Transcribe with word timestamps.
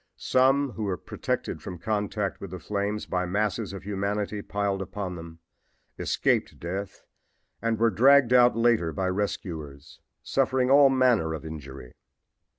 Some 0.17 0.71
who 0.71 0.85
were 0.85 0.97
protected 0.97 1.61
from 1.61 1.77
contact 1.77 2.41
with 2.41 2.49
the 2.49 2.57
flames 2.57 3.05
by 3.05 3.27
masses 3.27 3.71
of 3.71 3.83
humanity 3.83 4.41
piled 4.41 4.81
upon 4.81 5.13
them 5.15 5.41
escaped 5.99 6.59
death 6.59 7.03
and 7.61 7.77
were 7.77 7.91
dragged 7.91 8.33
out 8.33 8.57
later 8.57 8.91
by 8.93 9.09
rescuers, 9.09 9.99
suffering 10.23 10.71
all 10.71 10.89
manner 10.89 11.35
of 11.35 11.45
injury. 11.45 11.93